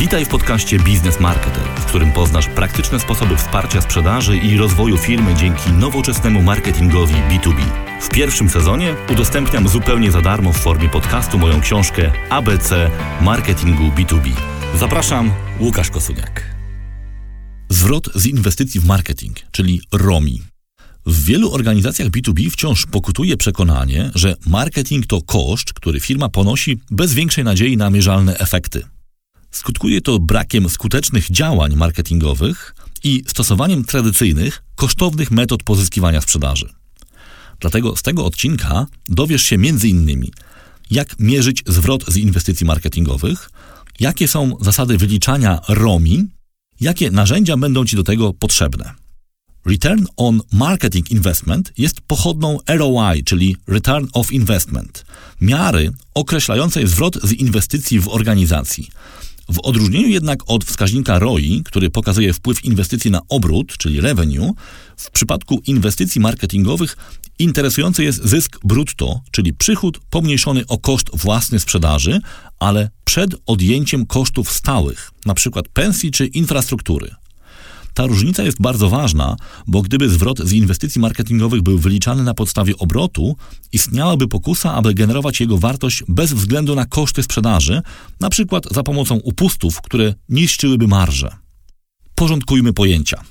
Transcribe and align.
Witaj 0.00 0.24
w 0.24 0.28
podcaście 0.28 0.78
Biznes 0.78 1.20
Marketer, 1.20 1.62
w 1.62 1.84
którym 1.84 2.12
poznasz 2.12 2.48
praktyczne 2.48 3.00
sposoby 3.00 3.36
wsparcia 3.36 3.80
sprzedaży 3.80 4.36
i 4.36 4.56
rozwoju 4.56 4.98
firmy 4.98 5.34
dzięki 5.34 5.72
nowoczesnemu 5.72 6.42
marketingowi 6.42 7.14
B2B. 7.14 7.62
W 8.00 8.08
pierwszym 8.08 8.50
sezonie 8.50 8.94
udostępniam 9.12 9.68
zupełnie 9.68 10.10
za 10.10 10.20
darmo 10.20 10.52
w 10.52 10.56
formie 10.56 10.88
podcastu 10.88 11.38
moją 11.38 11.60
książkę 11.60 12.12
ABC 12.30 12.90
Marketingu 13.20 13.82
B2B. 13.82 14.30
Zapraszam, 14.78 15.32
Łukasz 15.58 15.90
Kosuniak. 15.90 16.54
Zwrot 17.68 18.08
z 18.14 18.26
inwestycji 18.26 18.80
w 18.80 18.86
marketing, 18.86 19.36
czyli 19.50 19.80
ROMI. 19.92 20.42
W 21.06 21.24
wielu 21.24 21.52
organizacjach 21.52 22.08
B2B 22.08 22.50
wciąż 22.50 22.86
pokutuje 22.86 23.36
przekonanie, 23.36 24.10
że 24.14 24.36
marketing 24.46 25.06
to 25.06 25.22
koszt, 25.22 25.72
który 25.72 26.00
firma 26.00 26.28
ponosi 26.28 26.80
bez 26.90 27.14
większej 27.14 27.44
nadziei 27.44 27.76
na 27.76 27.90
mierzalne 27.90 28.38
efekty. 28.38 28.84
Skutkuje 29.50 30.00
to 30.00 30.18
brakiem 30.18 30.68
skutecznych 30.68 31.30
działań 31.30 31.76
marketingowych 31.76 32.74
i 33.04 33.22
stosowaniem 33.26 33.84
tradycyjnych, 33.84 34.62
kosztownych 34.74 35.30
metod 35.30 35.62
pozyskiwania 35.62 36.20
sprzedaży. 36.20 36.68
Dlatego 37.60 37.96
z 37.96 38.02
tego 38.02 38.24
odcinka 38.24 38.86
dowiesz 39.08 39.42
się 39.42 39.56
m.in. 39.56 40.26
jak 40.90 41.18
mierzyć 41.18 41.62
zwrot 41.66 42.04
z 42.08 42.16
inwestycji 42.16 42.66
marketingowych, 42.66 43.50
jakie 44.00 44.28
są 44.28 44.56
zasady 44.60 44.98
wyliczania 44.98 45.60
ROMI, 45.68 46.24
jakie 46.80 47.10
narzędzia 47.10 47.56
będą 47.56 47.84
Ci 47.84 47.96
do 47.96 48.02
tego 48.02 48.32
potrzebne. 48.32 48.94
Return 49.66 50.04
on 50.16 50.40
Marketing 50.52 51.10
Investment 51.10 51.72
jest 51.78 52.00
pochodną 52.00 52.58
ROI, 52.68 53.24
czyli 53.24 53.56
Return 53.66 54.06
of 54.12 54.32
Investment, 54.32 55.04
miary 55.40 55.92
określającej 56.14 56.86
zwrot 56.86 57.18
z 57.22 57.32
inwestycji 57.32 58.00
w 58.00 58.08
organizacji– 58.08 58.90
w 59.50 59.58
odróżnieniu 59.58 60.08
jednak 60.08 60.42
od 60.46 60.64
wskaźnika 60.64 61.18
ROI, 61.18 61.62
który 61.64 61.90
pokazuje 61.90 62.32
wpływ 62.32 62.64
inwestycji 62.64 63.10
na 63.10 63.20
obrót, 63.28 63.76
czyli 63.76 64.00
revenue, 64.00 64.54
w 64.96 65.10
przypadku 65.10 65.62
inwestycji 65.66 66.20
marketingowych 66.20 66.96
interesujący 67.38 68.04
jest 68.04 68.24
zysk 68.24 68.58
brutto, 68.64 69.20
czyli 69.30 69.52
przychód 69.52 70.00
pomniejszony 70.10 70.66
o 70.66 70.78
koszt 70.78 71.10
własny 71.14 71.60
sprzedaży, 71.60 72.20
ale 72.58 72.90
przed 73.04 73.30
odjęciem 73.46 74.06
kosztów 74.06 74.52
stałych, 74.52 75.10
np. 75.26 75.60
pensji 75.72 76.10
czy 76.10 76.26
infrastruktury. 76.26 77.14
Ta 77.94 78.06
różnica 78.06 78.42
jest 78.42 78.62
bardzo 78.62 78.88
ważna, 78.88 79.36
bo 79.66 79.82
gdyby 79.82 80.08
zwrot 80.08 80.38
z 80.38 80.52
inwestycji 80.52 81.00
marketingowych 81.00 81.62
był 81.62 81.78
wyliczany 81.78 82.22
na 82.22 82.34
podstawie 82.34 82.76
obrotu, 82.78 83.36
istniałaby 83.72 84.28
pokusa, 84.28 84.74
aby 84.74 84.94
generować 84.94 85.40
jego 85.40 85.58
wartość 85.58 86.02
bez 86.08 86.32
względu 86.32 86.74
na 86.74 86.86
koszty 86.86 87.22
sprzedaży, 87.22 87.82
na 88.20 88.30
przykład 88.30 88.64
za 88.70 88.82
pomocą 88.82 89.16
upustów, 89.16 89.80
które 89.80 90.14
niszczyłyby 90.28 90.88
marże. 90.88 91.36
Porządkujmy 92.14 92.72
pojęcia. 92.72 93.24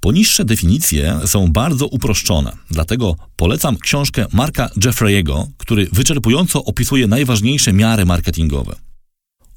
Poniższe 0.00 0.44
definicje 0.44 1.20
są 1.26 1.52
bardzo 1.52 1.86
uproszczone, 1.86 2.52
dlatego 2.70 3.16
polecam 3.36 3.76
książkę 3.76 4.26
Marka 4.32 4.68
Jeffrey'ego, 4.76 5.46
który 5.56 5.88
wyczerpująco 5.92 6.64
opisuje 6.64 7.06
najważniejsze 7.06 7.72
miary 7.72 8.04
marketingowe. 8.04 8.76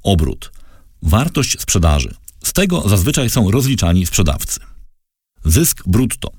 Obrót, 0.04 0.52
wartość 1.02 1.62
sprzedaży, 1.62 2.16
z 2.44 2.54
tego 2.54 2.90
zazwyczaj 2.90 3.30
są 3.30 3.52
rozliczani 3.52 4.06
sprzedawcy. 4.06 4.60
Zysk 5.46 5.84
brutto 5.88 6.32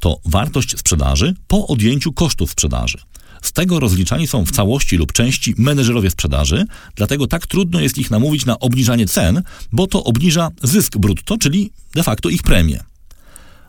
to 0.00 0.20
wartość 0.24 0.78
sprzedaży 0.78 1.34
po 1.48 1.66
odjęciu 1.66 2.12
kosztów 2.12 2.50
sprzedaży. 2.50 2.98
Z 3.42 3.52
tego 3.52 3.80
rozliczani 3.80 4.26
są 4.26 4.44
w 4.44 4.50
całości 4.50 4.96
lub 4.96 5.12
części 5.12 5.54
menedżerowie 5.58 6.10
sprzedaży, 6.10 6.64
dlatego 6.94 7.26
tak 7.26 7.46
trudno 7.46 7.80
jest 7.80 7.98
ich 7.98 8.10
namówić 8.10 8.46
na 8.46 8.58
obniżanie 8.58 9.06
cen, 9.06 9.42
bo 9.72 9.86
to 9.86 10.04
obniża 10.04 10.50
zysk 10.62 10.98
brutto, 10.98 11.38
czyli 11.38 11.70
de 11.94 12.02
facto 12.02 12.28
ich 12.28 12.42
premię. 12.42 12.80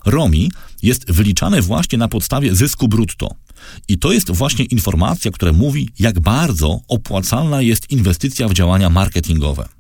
ROMI 0.06 0.52
jest 0.84 1.12
wyliczane 1.12 1.62
właśnie 1.62 1.98
na 1.98 2.08
podstawie 2.08 2.56
zysku 2.56 2.88
brutto. 2.88 3.36
I 3.88 3.98
to 3.98 4.12
jest 4.12 4.32
właśnie 4.32 4.66
informacja, 4.66 5.32
która 5.32 5.54
mówi, 5.54 5.90
jak 6.00 6.20
bardzo 6.20 6.80
opłacalna 6.88 7.62
jest 7.62 7.92
inwestycja 7.92 8.48
w 8.48 8.54
działania 8.54 8.90
marketingowe. 8.90 9.79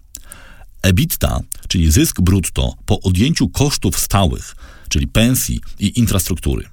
EBITDA, 0.82 1.40
czyli 1.68 1.92
zysk 1.92 2.22
brutto 2.22 2.74
po 2.86 3.02
odjęciu 3.02 3.50
kosztów 3.50 4.00
stałych, 4.00 4.56
czyli 4.90 5.08
pensji 5.08 5.62
i 5.80 6.00
infrastruktury. 6.00 6.66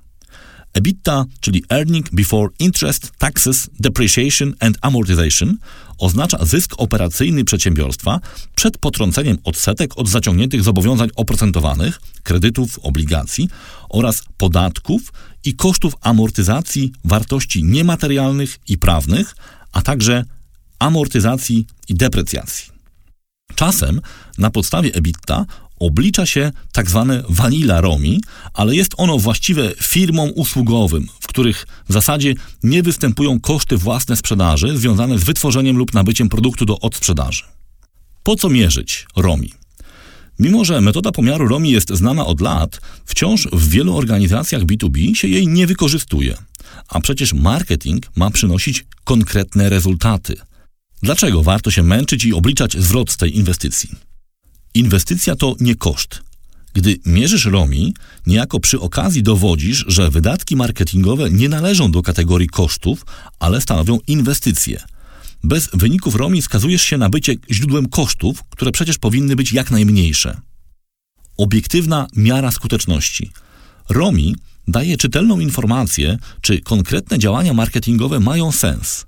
EBITDA, 0.72 1.24
czyli 1.40 1.64
Earning 1.70 2.10
Before 2.10 2.48
Interest, 2.58 3.12
Taxes, 3.18 3.70
Depreciation 3.80 4.54
and 4.60 4.78
Amortization, 4.80 5.56
oznacza 5.98 6.44
zysk 6.44 6.74
operacyjny 6.78 7.44
przedsiębiorstwa 7.44 8.20
przed 8.54 8.78
potrąceniem 8.78 9.38
odsetek 9.44 9.98
od 9.98 10.08
zaciągniętych 10.08 10.62
zobowiązań 10.62 11.08
oprocentowanych, 11.16 12.00
kredytów, 12.22 12.78
obligacji 12.82 13.48
oraz 13.88 14.22
podatków 14.36 15.12
i 15.44 15.54
kosztów 15.54 15.94
amortyzacji 16.00 16.92
wartości 17.04 17.64
niematerialnych 17.64 18.58
i 18.68 18.78
prawnych, 18.78 19.36
a 19.72 19.82
także 19.82 20.24
amortyzacji 20.78 21.66
i 21.88 21.94
deprecjacji. 21.94 22.75
Czasem 23.56 24.00
na 24.38 24.50
podstawie 24.50 24.94
EBITDA 24.94 25.46
oblicza 25.78 26.26
się 26.26 26.52
tak 26.72 26.90
zwane 26.90 27.22
vanilla 27.28 27.80
ROMI, 27.80 28.20
ale 28.54 28.76
jest 28.76 28.94
ono 28.96 29.18
właściwe 29.18 29.72
firmom 29.82 30.30
usługowym, 30.34 31.06
w 31.20 31.26
których 31.26 31.66
w 31.88 31.92
zasadzie 31.92 32.34
nie 32.62 32.82
występują 32.82 33.40
koszty 33.40 33.76
własne 33.76 34.16
sprzedaży 34.16 34.78
związane 34.78 35.18
z 35.18 35.24
wytworzeniem 35.24 35.76
lub 35.76 35.94
nabyciem 35.94 36.28
produktu 36.28 36.64
do 36.64 36.80
odsprzedaży. 36.80 37.42
Po 38.22 38.36
co 38.36 38.48
mierzyć 38.48 39.06
ROMI? 39.16 39.52
Mimo, 40.38 40.64
że 40.64 40.80
metoda 40.80 41.12
pomiaru 41.12 41.48
ROMI 41.48 41.70
jest 41.70 41.90
znana 41.90 42.26
od 42.26 42.40
lat, 42.40 42.80
wciąż 43.04 43.48
w 43.52 43.68
wielu 43.68 43.96
organizacjach 43.96 44.62
B2B 44.62 45.14
się 45.14 45.28
jej 45.28 45.48
nie 45.48 45.66
wykorzystuje. 45.66 46.36
A 46.88 47.00
przecież 47.00 47.32
marketing 47.32 48.06
ma 48.16 48.30
przynosić 48.30 48.84
konkretne 49.04 49.68
rezultaty– 49.68 50.36
Dlaczego 51.02 51.42
warto 51.42 51.70
się 51.70 51.82
męczyć 51.82 52.24
i 52.24 52.34
obliczać 52.34 52.76
zwrot 52.78 53.10
z 53.10 53.16
tej 53.16 53.36
inwestycji? 53.36 53.90
Inwestycja 54.74 55.36
to 55.36 55.56
nie 55.60 55.74
koszt. 55.74 56.22
Gdy 56.74 56.96
mierzysz 57.06 57.44
ROMI, 57.44 57.94
niejako 58.26 58.60
przy 58.60 58.80
okazji 58.80 59.22
dowodzisz, 59.22 59.84
że 59.88 60.10
wydatki 60.10 60.56
marketingowe 60.56 61.30
nie 61.30 61.48
należą 61.48 61.90
do 61.90 62.02
kategorii 62.02 62.48
kosztów, 62.48 63.06
ale 63.38 63.60
stanowią 63.60 63.98
inwestycje. 64.06 64.82
Bez 65.44 65.68
wyników 65.72 66.14
ROMI 66.14 66.42
skazujesz 66.42 66.82
się 66.82 66.98
na 66.98 67.08
bycie 67.08 67.34
źródłem 67.50 67.88
kosztów, 67.88 68.44
które 68.50 68.72
przecież 68.72 68.98
powinny 68.98 69.36
być 69.36 69.52
jak 69.52 69.70
najmniejsze. 69.70 70.40
Obiektywna 71.36 72.06
miara 72.16 72.50
skuteczności. 72.50 73.30
ROMI 73.88 74.36
daje 74.68 74.96
czytelną 74.96 75.40
informację, 75.40 76.18
czy 76.40 76.60
konkretne 76.60 77.18
działania 77.18 77.54
marketingowe 77.54 78.20
mają 78.20 78.52
sens. 78.52 79.06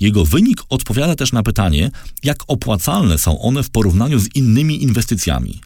Jego 0.00 0.24
wynik 0.24 0.62
odpowiada 0.68 1.14
też 1.14 1.32
na 1.32 1.42
pytanie, 1.42 1.90
jak 2.22 2.38
opłacalne 2.46 3.18
są 3.18 3.40
one 3.40 3.62
w 3.62 3.70
porównaniu 3.70 4.18
z 4.18 4.34
innymi 4.34 4.82
inwestycjami. 4.82 5.60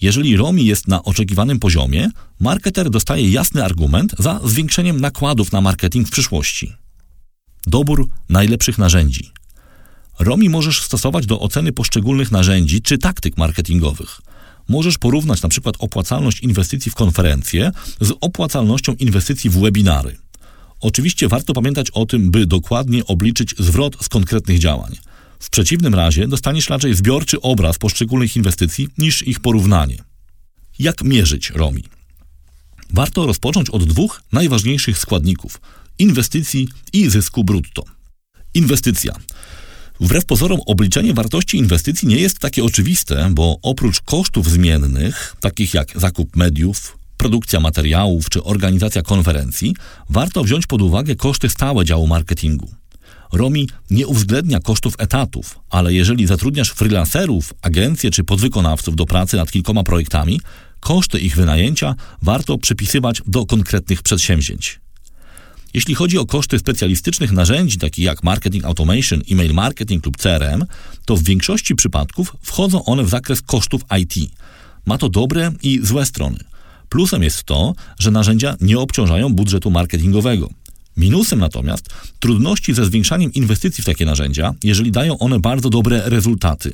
Jeżeli 0.00 0.36
ROMI 0.36 0.66
jest 0.66 0.88
na 0.88 1.02
oczekiwanym 1.02 1.58
poziomie, 1.58 2.10
marketer 2.40 2.90
dostaje 2.90 3.30
jasny 3.30 3.64
argument 3.64 4.14
za 4.18 4.40
zwiększeniem 4.44 5.00
nakładów 5.00 5.52
na 5.52 5.60
marketing 5.60 6.08
w 6.08 6.10
przyszłości. 6.10 6.72
Dobór 7.66 8.08
najlepszych 8.28 8.78
narzędzi. 8.78 9.30
ROMI 10.18 10.48
możesz 10.48 10.82
stosować 10.82 11.26
do 11.26 11.40
oceny 11.40 11.72
poszczególnych 11.72 12.32
narzędzi 12.32 12.82
czy 12.82 12.98
taktyk 12.98 13.36
marketingowych. 13.36 14.20
Możesz 14.68 14.98
porównać 14.98 15.42
na 15.42 15.48
przykład 15.48 15.74
opłacalność 15.78 16.40
inwestycji 16.40 16.90
w 16.90 16.94
konferencje 16.94 17.70
z 18.00 18.12
opłacalnością 18.20 18.94
inwestycji 18.94 19.50
w 19.50 19.58
webinary. 19.58 20.16
Oczywiście 20.84 21.28
warto 21.28 21.52
pamiętać 21.52 21.90
o 21.90 22.06
tym, 22.06 22.30
by 22.30 22.46
dokładnie 22.46 23.06
obliczyć 23.06 23.54
zwrot 23.58 23.96
z 24.04 24.08
konkretnych 24.08 24.58
działań. 24.58 24.96
W 25.38 25.50
przeciwnym 25.50 25.94
razie 25.94 26.28
dostaniesz 26.28 26.70
raczej 26.70 26.94
zbiorczy 26.94 27.40
obraz 27.40 27.78
poszczególnych 27.78 28.36
inwestycji 28.36 28.88
niż 28.98 29.22
ich 29.22 29.40
porównanie. 29.40 29.96
Jak 30.78 31.04
mierzyć 31.04 31.50
ROMI? 31.50 31.84
Warto 32.90 33.26
rozpocząć 33.26 33.70
od 33.70 33.84
dwóch 33.84 34.22
najważniejszych 34.32 34.98
składników 34.98 35.60
inwestycji 35.98 36.68
i 36.92 37.10
zysku 37.10 37.44
brutto. 37.44 37.84
Inwestycja. 38.54 39.14
Wbrew 40.00 40.24
pozorom, 40.24 40.60
obliczenie 40.66 41.14
wartości 41.14 41.56
inwestycji 41.56 42.08
nie 42.08 42.16
jest 42.16 42.38
takie 42.38 42.64
oczywiste, 42.64 43.30
bo 43.32 43.58
oprócz 43.62 44.00
kosztów 44.00 44.50
zmiennych, 44.50 45.36
takich 45.40 45.74
jak 45.74 46.00
zakup 46.00 46.36
mediów, 46.36 46.98
produkcja 47.16 47.60
materiałów 47.60 48.30
czy 48.30 48.44
organizacja 48.44 49.02
konferencji, 49.02 49.76
warto 50.10 50.44
wziąć 50.44 50.66
pod 50.66 50.82
uwagę 50.82 51.16
koszty 51.16 51.48
stałe 51.48 51.84
działu 51.84 52.06
marketingu. 52.06 52.70
ROMI 53.32 53.68
nie 53.90 54.06
uwzględnia 54.06 54.60
kosztów 54.60 54.94
etatów, 54.98 55.58
ale 55.70 55.94
jeżeli 55.94 56.26
zatrudniasz 56.26 56.70
freelancerów, 56.70 57.54
agencje 57.62 58.10
czy 58.10 58.24
podwykonawców 58.24 58.96
do 58.96 59.06
pracy 59.06 59.36
nad 59.36 59.52
kilkoma 59.52 59.82
projektami, 59.82 60.40
koszty 60.80 61.18
ich 61.18 61.36
wynajęcia 61.36 61.94
warto 62.22 62.58
przypisywać 62.58 63.22
do 63.26 63.46
konkretnych 63.46 64.02
przedsięwzięć. 64.02 64.80
Jeśli 65.74 65.94
chodzi 65.94 66.18
o 66.18 66.26
koszty 66.26 66.58
specjalistycznych 66.58 67.32
narzędzi, 67.32 67.78
takich 67.78 68.04
jak 68.04 68.22
marketing 68.22 68.64
automation, 68.64 69.22
email 69.30 69.54
marketing 69.54 70.06
lub 70.06 70.16
CRM, 70.16 70.64
to 71.04 71.16
w 71.16 71.22
większości 71.22 71.74
przypadków 71.74 72.36
wchodzą 72.42 72.84
one 72.84 73.04
w 73.04 73.08
zakres 73.08 73.42
kosztów 73.42 73.82
IT. 74.00 74.30
Ma 74.86 74.98
to 74.98 75.08
dobre 75.08 75.52
i 75.62 75.80
złe 75.82 76.06
strony. 76.06 76.38
Plusem 76.88 77.22
jest 77.22 77.44
to, 77.44 77.74
że 77.98 78.10
narzędzia 78.10 78.56
nie 78.60 78.78
obciążają 78.78 79.34
budżetu 79.34 79.70
marketingowego. 79.70 80.50
Minusem 80.96 81.38
natomiast 81.38 81.88
trudności 82.20 82.74
ze 82.74 82.84
zwiększaniem 82.84 83.32
inwestycji 83.32 83.82
w 83.82 83.86
takie 83.86 84.04
narzędzia, 84.04 84.54
jeżeli 84.64 84.90
dają 84.92 85.18
one 85.18 85.40
bardzo 85.40 85.70
dobre 85.70 86.02
rezultaty. 86.04 86.72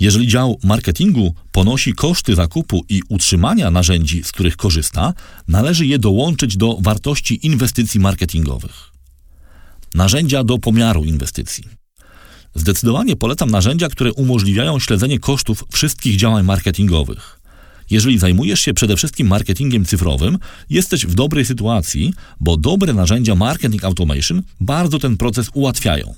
Jeżeli 0.00 0.28
dział 0.28 0.58
marketingu 0.64 1.34
ponosi 1.52 1.92
koszty 1.92 2.34
zakupu 2.34 2.84
i 2.88 3.02
utrzymania 3.08 3.70
narzędzi, 3.70 4.24
z 4.24 4.32
których 4.32 4.56
korzysta, 4.56 5.14
należy 5.48 5.86
je 5.86 5.98
dołączyć 5.98 6.56
do 6.56 6.78
wartości 6.80 7.46
inwestycji 7.46 8.00
marketingowych. 8.00 8.90
Narzędzia 9.94 10.44
do 10.44 10.58
pomiaru 10.58 11.04
inwestycji. 11.04 11.64
Zdecydowanie 12.54 13.16
polecam 13.16 13.50
narzędzia, 13.50 13.88
które 13.88 14.12
umożliwiają 14.12 14.78
śledzenie 14.78 15.18
kosztów 15.18 15.64
wszystkich 15.72 16.16
działań 16.16 16.44
marketingowych. 16.44 17.40
Jeżeli 17.90 18.18
zajmujesz 18.18 18.60
się 18.60 18.74
przede 18.74 18.96
wszystkim 18.96 19.26
marketingiem 19.26 19.84
cyfrowym, 19.84 20.38
jesteś 20.70 21.06
w 21.06 21.14
dobrej 21.14 21.44
sytuacji, 21.44 22.12
bo 22.40 22.56
dobre 22.56 22.92
narzędzia 22.92 23.34
marketing 23.34 23.84
automation 23.84 24.42
bardzo 24.60 24.98
ten 24.98 25.16
proces 25.16 25.50
ułatwiają. 25.54 26.14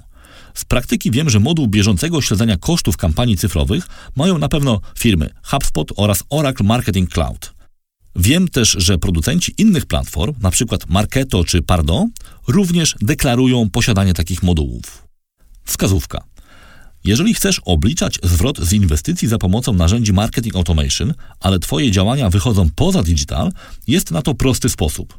Z 0.54 0.64
praktyki 0.64 1.10
wiem, 1.10 1.30
że 1.30 1.40
moduł 1.40 1.68
bieżącego 1.68 2.22
śledzenia 2.22 2.56
kosztów 2.56 2.96
kampanii 2.96 3.36
cyfrowych 3.36 3.86
mają 4.16 4.38
na 4.38 4.48
pewno 4.48 4.80
firmy 4.98 5.30
HubSpot 5.42 5.92
oraz 5.96 6.24
Oracle 6.30 6.66
Marketing 6.66 7.10
Cloud. 7.10 7.54
Wiem 8.16 8.48
też, 8.48 8.76
że 8.78 8.98
producenci 8.98 9.54
innych 9.58 9.86
platform, 9.86 10.34
np. 10.40 10.76
Marketo 10.88 11.44
czy 11.44 11.62
Pardon, 11.62 12.10
również 12.48 12.94
deklarują 13.00 13.70
posiadanie 13.70 14.14
takich 14.14 14.42
modułów. 14.42 15.06
Wskazówka. 15.64 16.24
Jeżeli 17.06 17.35
chcesz 17.35 17.61
obliczać 17.64 18.19
zwrot 18.23 18.58
z 18.58 18.73
inwestycji 18.73 19.29
za 19.29 19.38
pomocą 19.38 19.73
narzędzi 19.73 20.12
marketing 20.12 20.56
automation, 20.56 21.14
ale 21.41 21.58
Twoje 21.58 21.91
działania 21.91 22.31
wychodzą 22.31 22.69
poza 22.76 23.03
digital, 23.03 23.53
jest 23.88 24.11
na 24.11 24.23
to 24.23 24.35
prosty 24.35 24.69
sposób. 24.69 25.19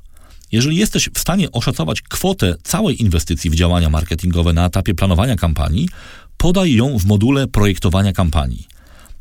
Jeżeli 0.51 0.77
jesteś 0.77 1.09
w 1.13 1.19
stanie 1.19 1.51
oszacować 1.51 2.01
kwotę 2.01 2.55
całej 2.63 3.01
inwestycji 3.01 3.49
w 3.49 3.55
działania 3.55 3.89
marketingowe 3.89 4.53
na 4.53 4.65
etapie 4.65 4.93
planowania 4.93 5.35
kampanii, 5.35 5.89
podaj 6.37 6.73
ją 6.73 6.99
w 6.99 7.05
module 7.05 7.47
projektowania 7.47 8.13
kampanii. 8.13 8.67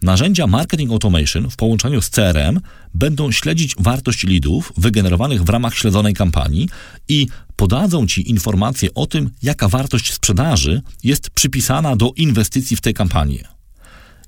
Narzędzia 0.03 0.47
Marketing 0.47 0.91
Automation 0.91 1.51
w 1.51 1.57
połączeniu 1.57 2.01
z 2.01 2.11
CRM 2.11 2.61
będą 2.95 3.33
śledzić 3.33 3.75
wartość 3.79 4.25
leadów 4.25 4.73
wygenerowanych 4.77 5.45
w 5.45 5.49
ramach 5.49 5.75
śledzonej 5.75 6.15
kampanii 6.15 6.69
i 7.09 7.27
podadzą 7.57 8.07
Ci 8.07 8.31
informacje 8.31 8.95
o 8.95 9.07
tym, 9.07 9.31
jaka 9.43 9.69
wartość 9.69 10.13
sprzedaży 10.13 10.83
jest 11.05 11.31
przypisana 11.31 11.97
do 11.97 12.13
inwestycji 12.17 12.77
w 12.77 12.81
tę 12.81 12.93
kampanię. 12.93 13.49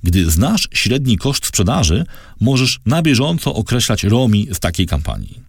Gdy 0.03 0.31
znasz 0.31 0.69
średni 0.73 1.17
koszt 1.17 1.47
sprzedaży, 1.47 2.05
możesz 2.41 2.81
na 2.87 3.03
bieżąco 3.03 3.55
określać 3.55 4.05
ROMI 4.05 4.49
z 4.53 4.61
takiej 4.61 4.87
kampanii. 4.87 5.41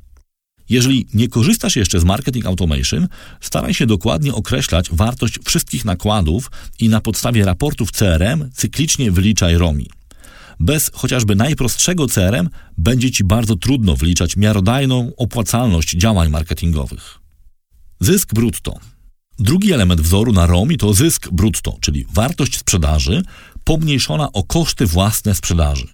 Jeżeli 0.70 1.08
nie 1.14 1.28
korzystasz 1.28 1.76
jeszcze 1.76 2.00
z 2.00 2.04
Marketing 2.04 2.46
Automation, 2.46 3.08
staraj 3.42 3.74
się 3.74 3.86
dokładnie 3.86 4.34
określać 4.34 4.90
wartość 4.92 5.40
wszystkich 5.46 5.86
nakładów 5.86 6.52
i 6.80 6.90
na 6.90 7.02
podstawie 7.02 7.46
raportów 7.46 7.92
CRM 7.92 8.50
cyklicznie 8.54 9.12
wyliczaj 9.12 9.58
ROMI. 9.58 9.99
Bez 10.60 10.92
chociażby 10.94 11.36
najprostszego 11.36 12.08
CRM 12.08 12.50
będzie 12.78 13.12
Ci 13.12 13.24
bardzo 13.24 13.56
trudno 13.56 13.96
wliczać 13.96 14.36
miarodajną 14.36 15.12
opłacalność 15.18 15.92
działań 15.92 16.30
marketingowych. 16.30 17.20
Zysk 18.00 18.34
brutto. 18.34 18.80
Drugi 19.40 19.74
element 19.74 20.02
wzoru 20.02 20.34
na 20.34 20.46
ROMI 20.46 20.78
to 20.78 20.94
zysk 20.94 21.30
brutto, 21.32 21.78
czyli 21.82 22.06
wartość 22.14 22.58
sprzedaży 22.58 23.24
pomniejszona 23.64 24.32
o 24.32 24.44
koszty 24.44 24.86
własne 24.86 25.36
sprzedaży. 25.36 25.88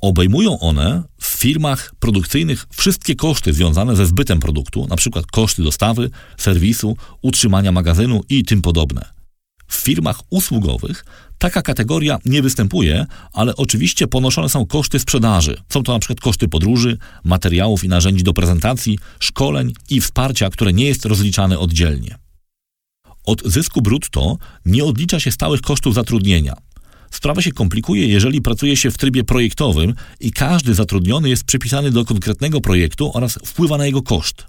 Obejmują 0.00 0.58
one 0.58 1.02
w 1.20 1.26
firmach 1.26 1.94
produkcyjnych 1.98 2.66
wszystkie 2.70 3.16
koszty 3.16 3.52
związane 3.52 3.96
ze 3.96 4.06
zbytem 4.06 4.40
produktu, 4.40 4.84
np. 4.84 5.22
koszty 5.32 5.62
dostawy, 5.62 6.10
serwisu, 6.36 6.96
utrzymania 7.22 7.72
magazynu 7.72 8.22
i 8.28 8.44
tym 8.44 8.62
podobne. 8.62 9.17
W 9.68 9.74
firmach 9.74 10.20
usługowych 10.30 11.04
taka 11.38 11.62
kategoria 11.62 12.18
nie 12.24 12.42
występuje, 12.42 13.06
ale 13.32 13.56
oczywiście 13.56 14.06
ponoszone 14.06 14.48
są 14.48 14.66
koszty 14.66 14.98
sprzedaży. 14.98 15.56
Są 15.68 15.82
to 15.82 15.92
np. 15.92 16.14
koszty 16.14 16.48
podróży, 16.48 16.98
materiałów 17.24 17.84
i 17.84 17.88
narzędzi 17.88 18.24
do 18.24 18.32
prezentacji, 18.32 18.98
szkoleń 19.20 19.72
i 19.90 20.00
wsparcia, 20.00 20.50
które 20.50 20.72
nie 20.72 20.84
jest 20.84 21.04
rozliczane 21.04 21.58
oddzielnie. 21.58 22.18
Od 23.24 23.42
zysku 23.44 23.82
brutto 23.82 24.38
nie 24.64 24.84
odlicza 24.84 25.20
się 25.20 25.32
stałych 25.32 25.60
kosztów 25.60 25.94
zatrudnienia. 25.94 26.56
Sprawa 27.10 27.42
się 27.42 27.52
komplikuje, 27.52 28.06
jeżeli 28.06 28.42
pracuje 28.42 28.76
się 28.76 28.90
w 28.90 28.98
trybie 28.98 29.24
projektowym 29.24 29.94
i 30.20 30.32
każdy 30.32 30.74
zatrudniony 30.74 31.28
jest 31.28 31.44
przypisany 31.44 31.90
do 31.90 32.04
konkretnego 32.04 32.60
projektu 32.60 33.10
oraz 33.14 33.38
wpływa 33.44 33.78
na 33.78 33.86
jego 33.86 34.02
koszt. 34.02 34.46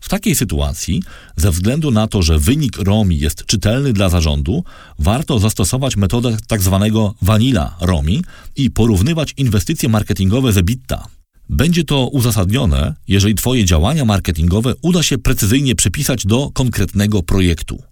W 0.00 0.08
takiej 0.08 0.34
sytuacji, 0.34 1.02
ze 1.36 1.50
względu 1.50 1.90
na 1.90 2.06
to, 2.06 2.22
że 2.22 2.38
wynik 2.38 2.78
ROMI 2.78 3.18
jest 3.18 3.46
czytelny 3.46 3.92
dla 3.92 4.08
zarządu, 4.08 4.64
warto 4.98 5.38
zastosować 5.38 5.96
metodę 5.96 6.36
tzw. 6.48 6.78
Tak 6.80 6.92
vanilla 7.22 7.76
ROMI 7.80 8.22
i 8.56 8.70
porównywać 8.70 9.34
inwestycje 9.36 9.88
marketingowe 9.88 10.52
z 10.52 10.58
EBITDA. 10.58 11.06
Będzie 11.48 11.84
to 11.84 12.06
uzasadnione, 12.06 12.94
jeżeli 13.08 13.34
Twoje 13.34 13.64
działania 13.64 14.04
marketingowe 14.04 14.74
uda 14.82 15.02
się 15.02 15.18
precyzyjnie 15.18 15.74
przypisać 15.74 16.26
do 16.26 16.50
konkretnego 16.54 17.22
projektu. 17.22 17.82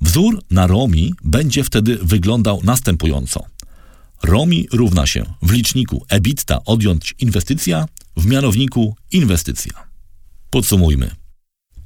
Wzór 0.00 0.42
na 0.50 0.66
ROMI 0.66 1.14
będzie 1.24 1.64
wtedy 1.64 1.98
wyglądał 2.02 2.60
następująco. 2.64 3.44
ROMI 4.22 4.68
równa 4.72 5.06
się 5.06 5.24
w 5.42 5.52
liczniku 5.52 6.06
EBITDA 6.08 6.64
odjąć 6.64 7.14
inwestycja, 7.18 7.86
w 8.16 8.26
mianowniku 8.26 8.96
inwestycja. 9.12 9.85
Podsumujmy. 10.56 11.10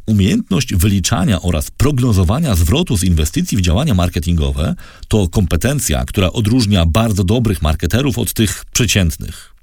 Umiejętność 0.07 0.75
wyliczania 0.75 1.43
oraz 1.43 1.71
prognozowania 1.71 2.55
zwrotu 2.55 2.97
z 2.97 3.05
inwestycji 3.05 3.59
w 3.59 3.61
działania 3.61 3.95
marketingowe 3.95 4.75
to 5.09 5.29
kompetencja, 5.29 6.05
która 6.05 6.33
odróżnia 6.33 6.87
bardzo 6.87 7.25
dobrych 7.25 7.63
marketerów 7.63 8.19
od 8.19 8.33
tych 8.33 8.65
przeciętnych. 8.73 9.55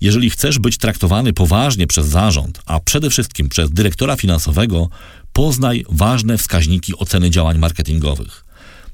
Jeżeli 0.00 0.30
chcesz 0.30 0.58
być 0.58 0.78
traktowany 0.78 1.32
poważnie 1.32 1.86
przez 1.86 2.06
zarząd, 2.06 2.62
a 2.66 2.80
przede 2.80 3.10
wszystkim 3.10 3.48
przez 3.48 3.70
dyrektora 3.70 4.16
finansowego, 4.16 4.88
poznaj 5.32 5.84
ważne 5.88 6.38
wskaźniki 6.38 6.96
oceny 6.96 7.30
działań 7.30 7.58
marketingowych. 7.58 8.44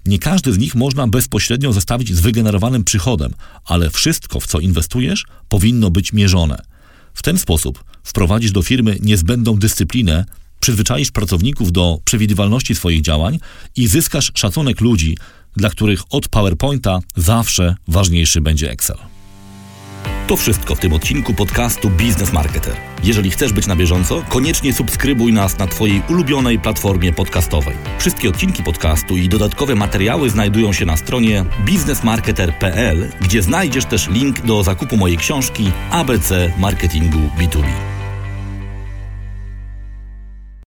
Nie 0.06 0.18
każdy 0.18 0.52
z 0.52 0.58
nich 0.58 0.74
można 0.74 1.08
bezpośrednio 1.08 1.72
zestawić 1.72 2.14
z 2.14 2.20
wygenerowanym 2.20 2.84
przychodem, 2.84 3.32
ale 3.64 3.90
wszystko, 3.90 4.40
w 4.40 4.46
co 4.46 4.60
inwestujesz, 4.60 5.24
powinno 5.48 5.90
być 5.90 6.12
mierzone. 6.12 6.58
W 7.14 7.22
ten 7.22 7.38
sposób 7.38 7.84
wprowadzisz 8.08 8.52
do 8.52 8.62
firmy 8.62 8.98
niezbędną 9.00 9.56
dyscyplinę, 9.56 10.24
przyzwyczaisz 10.60 11.10
pracowników 11.10 11.72
do 11.72 11.98
przewidywalności 12.04 12.74
swoich 12.74 13.02
działań 13.02 13.38
i 13.76 13.86
zyskasz 13.86 14.32
szacunek 14.34 14.80
ludzi, 14.80 15.16
dla 15.56 15.70
których 15.70 16.02
od 16.10 16.28
PowerPointa 16.28 16.98
zawsze 17.16 17.76
ważniejszy 17.88 18.40
będzie 18.40 18.70
Excel. 18.70 18.96
To 20.26 20.36
wszystko 20.36 20.74
w 20.74 20.80
tym 20.80 20.92
odcinku 20.92 21.34
podcastu 21.34 21.90
Business 21.90 22.32
Marketer. 22.32 22.76
Jeżeli 23.04 23.30
chcesz 23.30 23.52
być 23.52 23.66
na 23.66 23.76
bieżąco, 23.76 24.22
koniecznie 24.28 24.72
subskrybuj 24.72 25.32
nas 25.32 25.58
na 25.58 25.66
Twojej 25.66 26.02
ulubionej 26.08 26.58
platformie 26.58 27.12
podcastowej. 27.12 27.74
Wszystkie 27.98 28.28
odcinki 28.28 28.62
podcastu 28.62 29.16
i 29.16 29.28
dodatkowe 29.28 29.74
materiały 29.74 30.30
znajdują 30.30 30.72
się 30.72 30.86
na 30.86 30.96
stronie 30.96 31.44
businessmarketer.pl, 31.66 33.08
gdzie 33.20 33.42
znajdziesz 33.42 33.84
też 33.84 34.08
link 34.08 34.40
do 34.40 34.62
zakupu 34.62 34.96
mojej 34.96 35.16
książki 35.16 35.70
ABC 35.90 36.52
Marketingu 36.58 37.18
B2B. 37.38 37.97